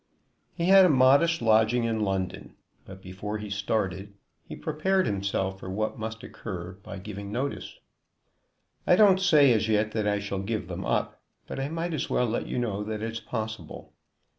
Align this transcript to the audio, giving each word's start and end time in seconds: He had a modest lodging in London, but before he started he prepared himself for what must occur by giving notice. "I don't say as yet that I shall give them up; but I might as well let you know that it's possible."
He 0.55 0.65
had 0.65 0.83
a 0.83 0.89
modest 0.89 1.43
lodging 1.43 1.83
in 1.83 1.99
London, 1.99 2.55
but 2.85 3.03
before 3.03 3.37
he 3.37 3.51
started 3.51 4.15
he 4.43 4.55
prepared 4.55 5.05
himself 5.05 5.59
for 5.59 5.69
what 5.69 5.99
must 5.99 6.23
occur 6.23 6.73
by 6.81 6.97
giving 6.97 7.31
notice. 7.31 7.77
"I 8.87 8.95
don't 8.95 9.21
say 9.21 9.53
as 9.53 9.67
yet 9.67 9.91
that 9.91 10.07
I 10.07 10.17
shall 10.17 10.39
give 10.41 10.67
them 10.67 10.83
up; 10.87 11.21
but 11.45 11.59
I 11.59 11.69
might 11.69 11.93
as 11.93 12.09
well 12.09 12.25
let 12.25 12.47
you 12.47 12.57
know 12.57 12.83
that 12.83 13.03
it's 13.03 13.19
possible." 13.19 13.93